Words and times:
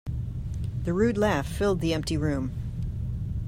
The 0.83 0.95
rude 0.95 1.15
laugh 1.15 1.45
filled 1.47 1.79
the 1.79 1.93
empty 1.93 2.17
room. 2.17 2.49